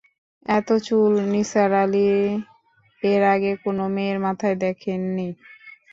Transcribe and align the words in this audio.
এত 0.49 0.69
চুল 0.85 1.13
নিসার 1.31 1.71
আলি 1.83 2.05
এর 3.03 3.21
আগে 3.33 3.51
কোনো 3.63 3.83
মেয়ের 3.95 4.17
মাথায় 4.25 4.57
দেখেন 4.63 5.01
নি। 5.15 5.27